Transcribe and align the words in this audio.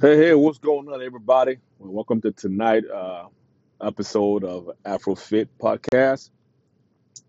Hey, 0.00 0.16
hey, 0.16 0.34
what's 0.34 0.58
going 0.58 0.88
on, 0.88 1.00
everybody? 1.02 1.58
Well, 1.78 1.92
welcome 1.92 2.20
to 2.22 2.32
tonight 2.32 2.82
uh, 2.92 3.28
episode 3.80 4.42
of 4.42 4.68
Afrofit 4.84 5.46
podcast. 5.60 6.30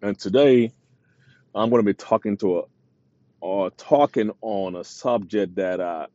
And 0.01 0.17
today 0.17 0.71
I'm 1.53 1.69
going 1.69 1.81
to 1.81 1.85
be 1.85 1.93
talking 1.93 2.37
to 2.37 2.57
a 2.57 2.63
or 3.39 3.69
talking 3.69 4.31
on 4.41 4.75
a 4.75 4.83
subject 4.83 5.57
that 5.57 5.79
uh, 5.79 6.07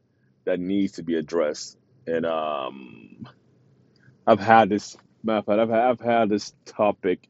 that 0.44 0.58
needs 0.58 0.94
to 0.94 1.04
be 1.04 1.14
addressed. 1.14 1.78
And 2.08 2.26
um, 2.26 3.28
I've 4.26 4.40
had 4.40 4.70
this 4.70 4.96
matter 5.22 5.38
of 5.38 5.46
fact, 5.46 5.60
I've 5.60 5.70
I've 5.70 6.00
had 6.00 6.30
this 6.30 6.52
topic, 6.64 7.28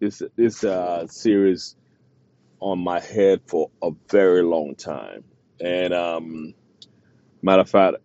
this 0.00 0.22
this 0.36 0.62
uh, 0.62 1.06
series 1.06 1.76
on 2.60 2.78
my 2.78 3.00
head 3.00 3.40
for 3.46 3.70
a 3.82 3.92
very 4.10 4.42
long 4.42 4.74
time. 4.74 5.24
And 5.58 5.94
um, 5.94 6.54
matter 7.40 7.62
of 7.62 7.70
fact, 7.70 7.96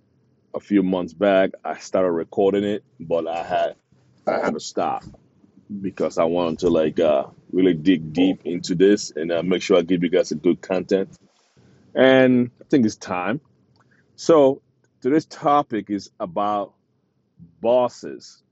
a 0.53 0.59
few 0.59 0.83
months 0.83 1.13
back, 1.13 1.51
I 1.63 1.77
started 1.79 2.11
recording 2.11 2.63
it, 2.63 2.83
but 2.99 3.27
I 3.27 3.43
had 3.43 3.75
I 4.27 4.45
had 4.45 4.53
to 4.53 4.59
stop 4.59 5.03
because 5.81 6.17
I 6.17 6.25
wanted 6.25 6.59
to 6.59 6.69
like 6.69 6.99
uh, 6.99 7.25
really 7.51 7.73
dig 7.73 8.13
deep 8.13 8.41
into 8.45 8.75
this 8.75 9.11
and 9.15 9.31
uh, 9.31 9.43
make 9.43 9.61
sure 9.61 9.77
I 9.77 9.81
give 9.81 10.03
you 10.03 10.09
guys 10.09 10.31
a 10.31 10.35
good 10.35 10.61
content. 10.61 11.09
And 11.95 12.51
I 12.61 12.65
think 12.69 12.85
it's 12.85 12.95
time. 12.95 13.41
So 14.15 14.61
today's 15.01 15.25
topic 15.25 15.89
is 15.89 16.09
about 16.19 16.73
bosses. 17.61 18.43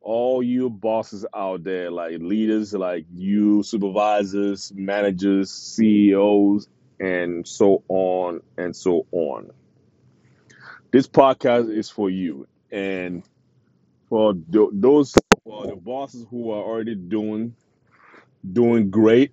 All 0.00 0.42
you 0.42 0.68
bosses 0.68 1.24
out 1.34 1.64
there, 1.64 1.90
like 1.90 2.18
leaders, 2.20 2.74
like 2.74 3.06
you, 3.14 3.62
supervisors, 3.62 4.72
managers, 4.74 5.50
CEOs, 5.50 6.68
and 7.00 7.48
so 7.48 7.82
on 7.88 8.40
and 8.58 8.76
so 8.76 9.06
on. 9.12 9.50
This 10.94 11.08
podcast 11.08 11.76
is 11.76 11.90
for 11.90 12.08
you. 12.08 12.46
And 12.70 13.24
for 14.08 14.32
th- 14.32 14.68
those 14.72 15.12
for 15.42 15.66
the 15.66 15.74
bosses 15.74 16.24
who 16.30 16.52
are 16.52 16.62
already 16.62 16.94
doing 16.94 17.56
doing 18.52 18.90
great 18.90 19.32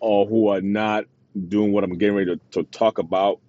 or 0.00 0.26
who 0.26 0.48
are 0.48 0.62
not 0.62 1.04
doing 1.50 1.72
what 1.72 1.84
I'm 1.84 1.98
getting 1.98 2.16
ready 2.16 2.36
to, 2.36 2.40
to 2.52 2.62
talk 2.70 2.96
about, 2.96 3.42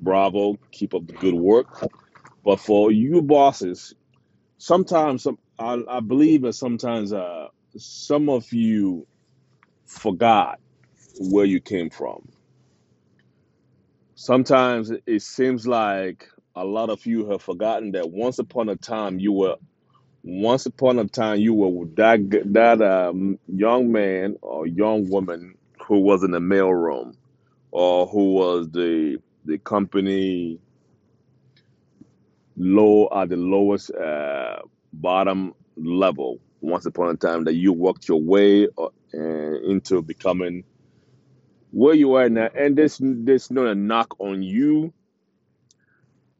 bravo, 0.00 0.56
keep 0.72 0.94
up 0.94 1.06
the 1.06 1.12
good 1.12 1.34
work. 1.34 1.86
But 2.42 2.58
for 2.58 2.90
you 2.90 3.20
bosses, 3.20 3.92
sometimes 4.56 5.24
some, 5.24 5.38
I, 5.58 5.82
I 5.86 6.00
believe 6.00 6.40
that 6.44 6.54
sometimes 6.54 7.12
uh, 7.12 7.48
some 7.76 8.30
of 8.30 8.50
you 8.50 9.06
forgot 9.84 10.58
where 11.18 11.44
you 11.44 11.60
came 11.60 11.90
from. 11.90 12.30
Sometimes 14.14 14.90
it 15.06 15.20
seems 15.20 15.66
like 15.66 16.28
a 16.56 16.64
lot 16.64 16.90
of 16.90 17.06
you 17.06 17.30
have 17.30 17.42
forgotten 17.42 17.92
that 17.92 18.10
once 18.10 18.38
upon 18.38 18.68
a 18.68 18.76
time 18.76 19.18
you 19.18 19.32
were 19.32 19.56
once 20.24 20.66
upon 20.66 20.98
a 20.98 21.06
time 21.06 21.38
you 21.40 21.54
were 21.54 21.86
that 21.96 22.20
that 22.52 22.82
um, 22.82 23.38
young 23.48 23.92
man 23.92 24.36
or 24.42 24.66
young 24.66 25.08
woman 25.10 25.56
who 25.86 26.00
was 26.00 26.24
in 26.24 26.32
the 26.32 26.40
mailroom 26.40 27.14
or 27.72 28.06
who 28.06 28.34
was 28.34 28.70
the 28.70 29.18
the 29.46 29.58
company 29.58 30.58
low 32.56 33.08
at 33.14 33.28
the 33.30 33.36
lowest 33.36 33.92
uh, 33.92 34.58
bottom 34.92 35.54
level. 35.76 36.40
Once 36.62 36.86
upon 36.86 37.10
a 37.10 37.16
time 37.16 37.44
that 37.44 37.54
you 37.54 37.72
worked 37.72 38.08
your 38.08 38.22
way 38.22 38.68
uh, 38.78 38.88
into 39.14 40.02
becoming 40.02 40.64
where 41.72 41.94
you 41.94 42.14
are 42.14 42.28
now. 42.28 42.48
And 42.56 42.76
this 42.76 43.00
this 43.02 43.50
not 43.50 43.66
a 43.66 43.74
knock 43.74 44.16
on 44.20 44.42
you 44.42 44.94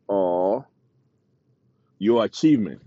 or 0.09 0.67
your 1.99 2.25
achievement 2.25 2.81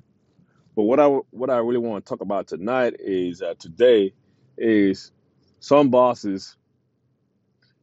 but 0.75 0.83
what 0.83 0.99
i 0.99 1.05
what 1.05 1.49
i 1.49 1.57
really 1.57 1.77
want 1.77 2.03
to 2.05 2.09
talk 2.09 2.21
about 2.21 2.47
tonight 2.47 2.95
is 2.99 3.41
uh, 3.41 3.53
today 3.59 4.13
is 4.57 5.11
some 5.59 5.89
bosses 5.89 6.55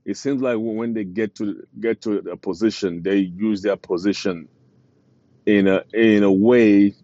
it 0.04 0.16
seems 0.16 0.43
like 0.43 0.56
when 0.59 0.93
they 0.93 1.04
get 1.04 1.34
to 1.34 1.66
get 1.81 2.03
to 2.03 2.19
a 2.31 2.37
position 2.37 3.03
they 3.03 3.16
use 3.16 3.62
their 3.62 3.76
position 3.76 4.48
in 5.47 5.66
a 5.66 5.82
in 5.93 6.22
a 6.22 6.32
way 6.32 6.94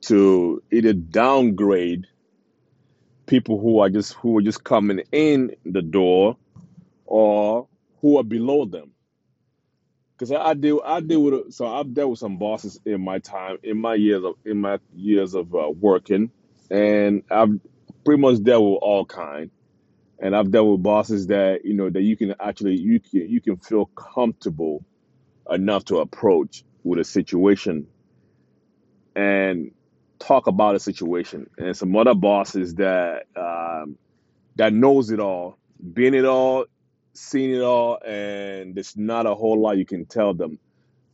to 0.00 0.62
either 0.70 0.92
downgrade 0.92 2.06
people 3.26 3.60
who 3.60 3.78
are 3.80 3.88
just 3.90 4.14
who 4.14 4.38
are 4.38 4.42
just 4.42 4.64
coming 4.64 5.00
in 5.12 5.54
the 5.64 5.82
door 5.82 6.36
or 7.06 7.68
who 8.00 8.18
are 8.18 8.24
below 8.24 8.64
them. 8.64 8.92
Because 10.18 10.32
I, 10.32 10.50
I 10.50 10.54
deal 10.54 10.82
I 10.84 11.00
deal 11.00 11.22
with 11.22 11.52
so 11.52 11.66
I've 11.66 11.94
dealt 11.94 12.10
with 12.10 12.18
some 12.18 12.38
bosses 12.38 12.80
in 12.84 13.00
my 13.02 13.20
time 13.20 13.58
in 13.62 13.80
my 13.80 13.94
years 13.94 14.24
of 14.24 14.34
in 14.44 14.58
my 14.60 14.78
years 14.94 15.34
of 15.34 15.54
uh, 15.54 15.70
working, 15.70 16.32
and 16.70 17.22
I've 17.30 17.60
pretty 18.04 18.20
much 18.20 18.42
dealt 18.42 18.64
with 18.64 18.78
all 18.82 19.04
kind. 19.06 19.50
And 20.20 20.34
I've 20.34 20.50
dealt 20.50 20.72
with 20.72 20.82
bosses 20.82 21.28
that 21.28 21.64
you 21.64 21.74
know 21.74 21.88
that 21.88 22.02
you 22.02 22.16
can 22.16 22.34
actually 22.40 22.74
you 22.76 22.98
can 22.98 23.28
you 23.28 23.40
can 23.40 23.58
feel 23.58 23.86
comfortable 23.86 24.84
enough 25.48 25.84
to 25.86 25.98
approach 25.98 26.64
with 26.82 26.98
a 26.98 27.04
situation 27.04 27.86
and 29.14 29.72
talk 30.18 30.48
about 30.48 30.74
a 30.74 30.80
situation. 30.80 31.48
And 31.58 31.76
some 31.76 31.94
other 31.96 32.14
bosses 32.14 32.74
that 32.76 33.26
um, 33.36 33.96
that 34.56 34.72
knows 34.72 35.10
it 35.10 35.20
all, 35.20 35.58
been 35.80 36.14
it 36.14 36.24
all, 36.24 36.66
seen 37.18 37.54
it 37.54 37.62
all, 37.62 37.98
and 38.06 38.74
there's 38.74 38.96
not 38.96 39.26
a 39.26 39.34
whole 39.34 39.60
lot 39.60 39.78
you 39.78 39.86
can 39.86 40.06
tell 40.06 40.34
them. 40.34 40.58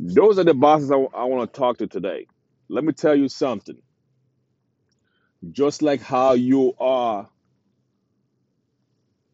Those 0.00 0.38
are 0.38 0.44
the 0.44 0.54
bosses 0.54 0.90
I, 0.90 0.96
I 0.96 1.24
want 1.24 1.52
to 1.52 1.58
talk 1.60 1.78
to 1.78 1.86
today. 1.86 2.26
Let 2.68 2.84
me 2.84 2.92
tell 2.92 3.16
you 3.16 3.28
something. 3.28 3.78
Just 5.52 5.82
like 5.82 6.02
how 6.02 6.34
you 6.34 6.74
are 6.80 7.28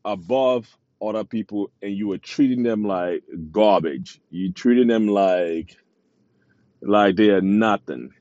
above 0.04 0.68
other 1.02 1.24
people 1.24 1.70
and 1.82 1.94
you 1.96 2.12
are 2.12 2.18
treating 2.18 2.62
them 2.62 2.84
like 2.84 3.24
garbage, 3.52 4.20
you 4.30 4.52
treating 4.52 4.88
them 4.88 5.08
like 5.08 5.76
like 6.82 7.16
they 7.16 7.30
are 7.30 7.42
nothing. 7.42 8.12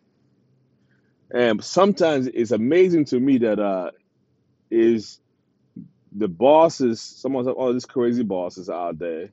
And 1.31 1.63
sometimes 1.63 2.27
it's 2.27 2.51
amazing 2.51 3.05
to 3.05 3.19
me 3.19 3.39
that 3.39 3.59
uh 3.59 3.91
is 4.71 5.19
the 6.11 6.27
bosses, 6.27 7.01
some 7.01 7.35
of 7.35 7.47
all 7.47 7.73
these 7.73 7.85
crazy 7.85 8.23
bosses 8.23 8.69
out 8.69 8.99
there, 8.99 9.29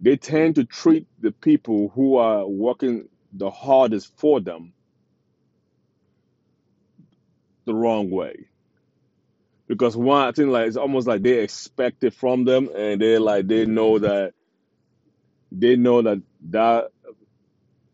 they 0.00 0.16
tend 0.16 0.56
to 0.56 0.64
treat 0.64 1.06
the 1.20 1.32
people 1.32 1.90
who 1.94 2.16
are 2.16 2.46
working 2.46 3.08
the 3.32 3.50
hardest 3.50 4.16
for 4.18 4.40
them 4.40 4.72
the 7.64 7.74
wrong 7.74 8.10
way. 8.10 8.48
Because 9.66 9.96
one, 9.96 10.28
I 10.28 10.32
think 10.32 10.50
like 10.50 10.68
it's 10.68 10.76
almost 10.76 11.06
like 11.06 11.22
they 11.22 11.38
expect 11.40 12.04
it 12.04 12.14
from 12.14 12.44
them, 12.44 12.68
and 12.76 13.00
they 13.00 13.18
like 13.18 13.46
they 13.46 13.64
know 13.64 13.98
that 13.98 14.34
they 15.50 15.76
know 15.76 16.02
that 16.02 16.22
that 16.50 16.90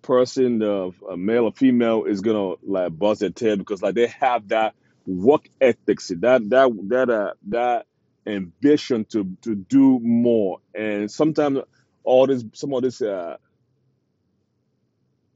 person, 0.02 0.58
the 0.58 0.92
male 1.16 1.44
or 1.44 1.52
female, 1.52 2.04
is 2.04 2.22
gonna 2.22 2.54
like 2.64 2.98
bust 2.98 3.20
their 3.20 3.30
tail 3.30 3.56
because 3.56 3.82
like 3.82 3.94
they 3.94 4.08
have 4.08 4.48
that 4.48 4.74
work 5.10 5.48
ethics, 5.60 6.08
that 6.20 6.50
that 6.50 6.70
that 6.88 7.10
uh, 7.10 7.34
that 7.48 7.86
ambition 8.26 9.06
to 9.06 9.36
to 9.42 9.56
do 9.56 10.00
more, 10.00 10.60
and 10.74 11.10
sometimes 11.10 11.60
all 12.04 12.26
this 12.28 12.44
some 12.54 12.74
of 12.74 12.82
this 12.82 13.02
uh, 13.02 13.36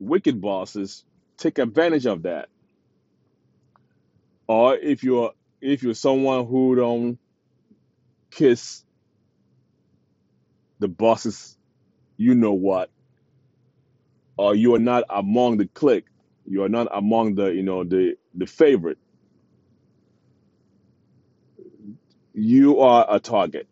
wicked 0.00 0.40
bosses 0.40 1.04
take 1.38 1.58
advantage 1.58 2.06
of 2.06 2.22
that. 2.24 2.48
Or 4.48 4.76
if 4.76 5.04
you're 5.04 5.32
if 5.62 5.82
you're 5.82 5.94
someone 5.94 6.46
who 6.46 6.76
don't 6.76 7.18
kiss 8.30 8.84
the 10.80 10.88
bosses, 10.88 11.56
you 12.16 12.34
know 12.34 12.52
what, 12.54 12.90
or 14.38 14.54
you 14.54 14.74
are 14.74 14.80
not 14.80 15.04
among 15.10 15.58
the 15.58 15.66
clique, 15.66 16.06
you 16.46 16.64
are 16.64 16.70
not 16.70 16.88
among 16.93 17.37
the 17.37 17.46
you 17.49 17.62
know 17.64 17.84
the 17.84 18.16
the 18.34 18.46
favorite, 18.46 18.99
you 22.34 22.81
are 22.81 23.06
a 23.08 23.20
target, 23.20 23.69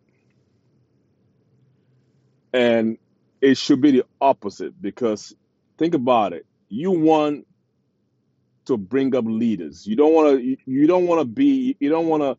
and 2.52 2.98
it 3.40 3.58
should 3.58 3.80
be 3.80 3.90
the 3.92 4.04
opposite 4.20 4.80
because 4.80 5.34
think 5.78 5.94
about 5.94 6.32
it. 6.32 6.46
You 6.68 6.92
want 6.92 7.46
to 8.66 8.76
bring 8.76 9.14
up 9.14 9.24
leaders. 9.26 9.86
You 9.86 9.96
don't 9.96 10.14
want 10.14 10.38
to. 10.40 10.56
You 10.66 10.86
don't 10.86 11.06
want 11.06 11.20
to 11.20 11.24
be. 11.24 11.76
You 11.80 11.90
don't 11.90 12.06
want 12.08 12.22
to 12.22 12.38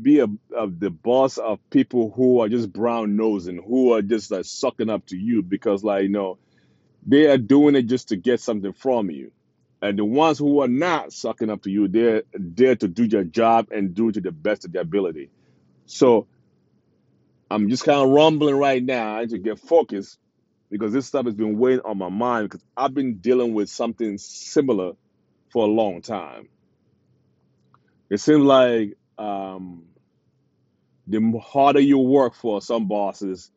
be 0.00 0.20
a, 0.20 0.26
a 0.56 0.68
the 0.68 0.90
boss 0.90 1.38
of 1.38 1.58
people 1.70 2.12
who 2.14 2.40
are 2.40 2.48
just 2.48 2.72
brown 2.72 3.16
nosing, 3.16 3.62
who 3.62 3.94
are 3.94 4.02
just 4.02 4.30
like 4.30 4.44
sucking 4.44 4.90
up 4.90 5.06
to 5.06 5.16
you 5.16 5.42
because 5.42 5.84
like 5.84 6.04
you 6.04 6.08
know 6.08 6.38
they 7.06 7.26
are 7.26 7.38
doing 7.38 7.74
it 7.76 7.82
just 7.84 8.08
to 8.08 8.16
get 8.16 8.40
something 8.40 8.72
from 8.72 9.10
you. 9.10 9.32
And 9.80 9.98
the 9.98 10.04
ones 10.04 10.38
who 10.38 10.62
are 10.62 10.68
not 10.68 11.12
sucking 11.12 11.50
up 11.50 11.62
to 11.62 11.70
you, 11.70 11.88
they're 11.88 12.22
there 12.32 12.76
to 12.76 12.88
do 12.88 13.08
their 13.08 13.24
job 13.24 13.68
and 13.72 13.94
do 13.94 14.10
it 14.10 14.12
to 14.12 14.20
the 14.20 14.32
best 14.32 14.64
of 14.64 14.72
their 14.72 14.82
ability. 14.82 15.30
So 15.86 16.28
I'm 17.50 17.68
just 17.70 17.84
kind 17.84 18.00
of 18.00 18.10
rumbling 18.10 18.56
right 18.56 18.82
now 18.82 19.16
I 19.16 19.20
need 19.22 19.30
to 19.30 19.38
get 19.38 19.58
focused 19.58 20.18
because 20.70 20.92
this 20.92 21.06
stuff 21.06 21.26
has 21.26 21.34
been 21.34 21.58
weighing 21.58 21.80
on 21.84 21.98
my 21.98 22.08
mind 22.08 22.48
because 22.48 22.64
I've 22.76 22.94
been 22.94 23.18
dealing 23.18 23.54
with 23.54 23.68
something 23.68 24.18
similar 24.18 24.92
for 25.52 25.64
a 25.64 25.70
long 25.70 26.00
time. 26.00 26.48
It 28.10 28.18
seems 28.20 28.42
like 28.42 28.94
um, 29.18 29.84
the 31.06 31.38
harder 31.38 31.80
you 31.80 31.98
work 31.98 32.34
for 32.34 32.62
some 32.62 32.88
bosses, 32.88 33.50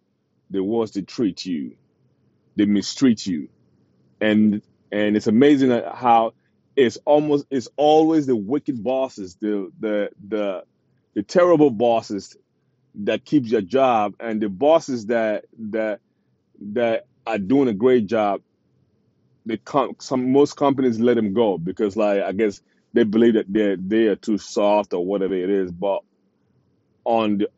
the 0.49 0.63
worse 0.63 0.91
they 0.91 1.01
treat 1.01 1.45
you. 1.45 1.75
They 2.57 2.65
mistreat 2.65 3.25
you, 3.25 3.49
and 4.21 4.61
and 4.91 5.17
it's 5.17 5.27
amazing 5.27 5.71
how 5.71 6.33
it's 6.75 6.97
almost 7.05 7.45
it's 7.51 7.67
always 7.75 8.25
the 8.27 8.35
wicked 8.35 8.83
bosses, 8.83 9.35
the 9.35 9.71
the 9.79 10.09
the 10.27 10.63
the 11.15 11.23
terrible 11.23 11.71
bosses 11.71 12.37
that 12.95 13.25
keeps 13.25 13.49
your 13.51 13.61
job, 13.61 14.15
and 14.19 14.41
the 14.41 14.49
bosses 14.49 15.07
that 15.07 15.45
that 15.59 16.01
that 16.73 17.07
are 17.27 17.39
doing 17.39 17.69
a 17.69 17.73
great 17.73 18.07
job 18.07 18.41
they 19.45 19.57
com- 19.57 19.97
some 19.99 20.33
most 20.33 20.57
companies 20.57 20.99
let 20.99 21.15
them 21.15 21.33
go 21.33 21.59
because 21.59 21.97
like 21.97 22.21
I 22.23 22.33
guess 22.33 22.61
they 22.93 23.03
believe 23.05 23.35
that 23.35 23.47
they're 23.49 23.77
they 23.77 24.07
are 24.07 24.17
too 24.17 24.39
soft 24.39 24.95
or 24.95 25.05
whatever 25.05 25.35
it 25.35 25.51
is. 25.51 25.71
But 25.71 26.01
on 27.05 27.39
the 27.39 27.49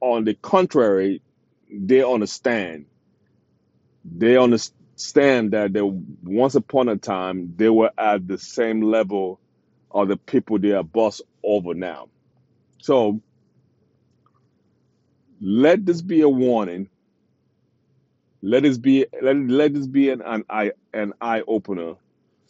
on 0.00 0.24
the 0.24 0.34
contrary, 0.34 1.22
they 1.70 2.02
understand. 2.02 2.86
They 4.04 4.36
understand 4.36 5.52
that 5.52 5.72
they 5.72 5.82
once 5.82 6.54
upon 6.56 6.88
a 6.88 6.96
time 6.96 7.54
they 7.56 7.68
were 7.70 7.92
at 7.98 8.26
the 8.28 8.38
same 8.38 8.82
level 8.82 9.40
of 9.90 10.08
the 10.08 10.16
people 10.16 10.58
they 10.58 10.72
are 10.72 10.84
boss 10.84 11.22
over 11.44 11.74
now. 11.74 12.08
So 12.78 13.20
let 15.40 15.84
this 15.84 16.02
be 16.02 16.22
a 16.22 16.28
warning. 16.28 16.88
Let 18.42 18.62
this 18.62 18.78
be 18.78 19.06
let, 19.22 19.36
let 19.36 19.74
this 19.74 19.86
be 19.86 20.10
an, 20.10 20.22
an 20.22 20.44
eye 20.48 20.72
an 20.92 21.12
eye 21.20 21.42
opener 21.48 21.94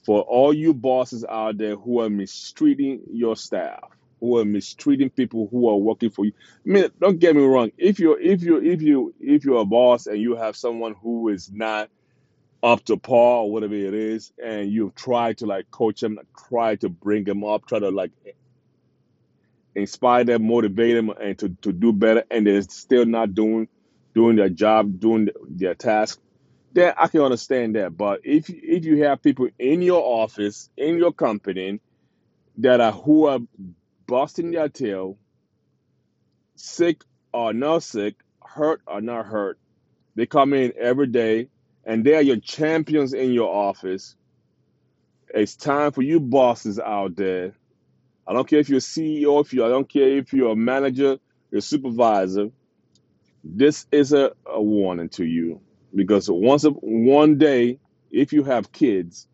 for 0.05 0.23
all 0.23 0.53
you 0.53 0.73
bosses 0.75 1.25
out 1.29 1.59
there 1.59 1.77
who 1.77 2.01
are 2.01 2.11
mistreating 2.11 3.01
your 3.11 3.35
staff, 3.37 3.81
who 4.21 4.39
are 4.39 4.45
mistreating 4.45 5.11
people 5.11 5.49
who 5.51 5.69
are 5.69 5.77
working 5.77 6.11
for 6.11 6.25
you. 6.25 6.33
I 6.67 6.71
mean, 6.71 6.89
don't 7.01 7.19
get 7.19 7.35
me 7.35 7.43
wrong. 7.43 7.73
If 7.79 7.99
you're 7.99 8.21
if 8.21 8.43
you 8.43 8.59
if 8.63 8.83
you 8.83 9.15
if 9.21 9.45
you're 9.45 9.61
a 9.63 9.65
boss 9.65 10.07
and 10.07 10.21
you 10.21 10.37
have 10.37 10.57
someone 10.57 10.95
who 11.03 11.29
is 11.29 11.51
not 11.53 11.91
up 12.63 12.85
to 12.85 12.97
par 12.97 13.43
or 13.43 13.51
whatever 13.53 13.75
it 13.75 13.95
is, 13.95 14.33
and 14.43 14.71
you've 14.71 14.95
tried 14.95 15.39
to 15.39 15.47
like 15.47 15.71
coach 15.71 16.01
them, 16.01 16.19
try 16.49 16.77
to 16.77 16.89
bring 16.89 17.25
them 17.25 17.45
up, 17.45 17.67
try 17.67 17.79
to 17.79 17.91
like 17.91 18.13
inspire 19.77 20.25
them, 20.25 20.47
motivate 20.47 20.95
them, 20.97 21.11
and 21.11 21.39
to, 21.39 21.51
to 21.63 21.73
do 21.73 21.93
better, 21.93 22.25
and 22.31 22.47
they're 22.47 22.63
still 22.63 23.05
not 23.07 23.35
doing 23.35 23.69
doing 24.15 24.37
their 24.37 24.49
job, 24.49 24.99
doing 24.99 25.29
their 25.49 25.75
task 25.75 26.21
then 26.77 26.93
I 26.99 27.09
can 27.09 27.23
understand 27.23 27.75
that. 27.77 27.97
But 27.97 28.21
if 28.23 28.51
if 28.51 28.85
you 28.85 29.03
have 29.05 29.23
people 29.23 29.49
in 29.59 29.81
your 29.81 30.03
office, 30.03 30.69
in 30.77 30.99
your 30.99 31.13
company, 31.13 31.81
that 32.59 32.83
are 32.83 32.93
who 32.93 33.25
are 33.25 33.41
busting 34.07 34.51
their 34.51 34.69
tail, 34.69 35.17
sick 36.55 37.03
or 37.33 37.55
not 37.55 37.83
sick, 37.83 38.17
hurt 38.45 38.83
or 38.87 39.01
not 39.01 39.25
hurt, 39.25 39.59
they 40.17 40.27
come 40.27 40.53
in 40.53 40.75
every 40.79 41.07
day 41.07 41.49
and 41.85 42.05
they 42.05 42.15
are 42.15 42.23
your 42.23 42.41
champions 42.41 43.15
in 43.15 43.33
your 43.33 43.53
office. 43.53 44.15
It's 45.33 45.57
time 45.57 45.93
for 45.93 46.03
you 46.03 46.21
bosses 46.21 46.79
out 46.79 47.17
there. 47.17 47.55
I 48.27 48.33
don't 48.33 48.49
care 48.49 48.59
if 48.59 48.69
you're 48.69 48.79
a 48.79 48.81
CEO, 48.81 49.41
if 49.45 49.53
you 49.53 49.65
I 49.65 49.69
don't 49.69 49.89
care 49.89 50.09
if 50.19 50.33
you're 50.33 50.53
a 50.53 50.57
manager, 50.57 51.19
your 51.51 51.61
supervisor. 51.61 52.51
This 53.45 53.87
is 53.93 54.13
a, 54.13 54.33
a 54.47 54.61
warning 54.61 55.09
to 55.11 55.25
you 55.25 55.61
because 55.95 56.29
once 56.29 56.65
a, 56.65 56.71
one 56.71 57.39
day, 57.39 57.79
if 58.11 58.33
you 58.33 58.43
have 58.45 58.73
kids, 58.73 59.29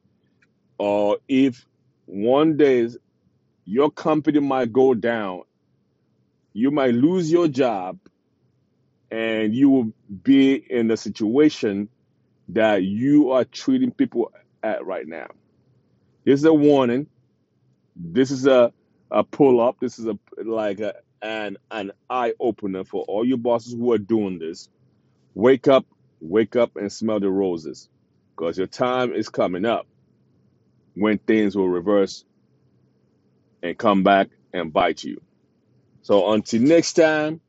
or 0.78 1.18
if 1.28 1.66
one 2.06 2.56
day 2.56 2.88
your 3.64 3.90
company 3.90 4.40
might 4.40 4.72
go 4.72 4.94
down, 4.94 5.42
you 6.52 6.70
might 6.70 6.94
lose 6.94 7.30
your 7.32 7.48
job, 7.48 7.98
and 9.10 9.54
you 9.54 9.70
will 9.70 9.92
be 10.22 10.54
in 10.54 10.88
the 10.88 10.96
situation 10.96 11.88
that 12.48 12.82
you 12.82 13.30
are 13.32 13.44
treating 13.44 13.90
people 13.90 14.32
at 14.62 14.84
right 14.84 15.06
now. 15.06 15.28
This 16.24 16.40
is 16.40 16.44
a 16.44 16.52
warning. 16.52 17.06
This 17.96 18.30
is 18.30 18.46
a, 18.46 18.72
a 19.12 19.24
pull 19.24 19.60
up. 19.62 19.78
This 19.80 20.00
is 20.00 20.06
a 20.08 20.18
like 20.44 20.80
a, 20.80 20.94
an 21.22 21.58
an 21.70 21.92
eye 22.10 22.34
opener 22.40 22.84
for 22.84 23.04
all 23.08 23.26
you 23.26 23.38
bosses 23.38 23.74
who 23.74 23.92
are 23.92 23.98
doing 23.98 24.40
this 24.40 24.66
Wake 25.34 25.68
up, 25.68 25.86
wake 26.20 26.56
up 26.56 26.76
and 26.76 26.92
smell 26.92 27.20
the 27.20 27.30
roses 27.30 27.88
because 28.36 28.58
your 28.58 28.68
time 28.68 29.14
is 29.14 29.30
coming 29.30 29.64
up 29.64 29.86
when 30.94 31.18
things 31.18 31.56
will 31.56 31.68
reverse 31.68 32.24
and 33.62 33.78
come 33.78 34.04
back 34.04 34.30
and 34.52 34.72
bite 34.72 35.04
you. 35.04 35.20
So 36.02 36.32
until 36.32 36.62
next 36.62 36.94
time, 36.94 37.40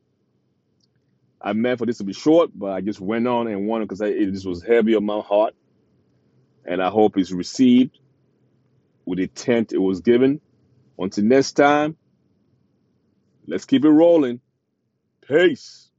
I 1.40 1.54
meant 1.54 1.78
for 1.80 1.86
this 1.86 1.98
to 1.98 2.04
be 2.04 2.14
short, 2.14 2.50
but 2.54 2.72
I 2.72 2.82
just 2.82 3.00
went 3.00 3.28
on 3.28 3.48
and 3.48 3.66
wanted 3.68 3.88
because 3.88 4.02
it 4.02 4.32
just 4.32 4.46
was 4.46 4.62
heavy 4.64 4.96
on 4.96 5.04
my 5.06 5.20
heart, 5.20 5.54
and 6.66 6.82
I 6.82 6.90
hope 6.90 7.18
it's 7.18 7.32
received 7.32 7.98
with 9.06 9.18
the 9.18 9.24
intent 9.24 9.72
it 9.72 9.78
was 9.78 10.00
given. 10.00 10.40
Until 10.98 11.24
next 11.24 11.52
time, 11.52 11.96
let's 13.46 13.64
keep 13.64 13.84
it 13.84 13.90
rolling. 13.90 14.40
Peace. 15.28 15.90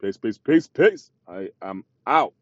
Peace, 0.00 0.16
peace, 0.16 0.38
peace, 0.38 0.66
peace. 0.66 1.10
I 1.28 1.50
am 1.62 1.84
out. 2.06 2.34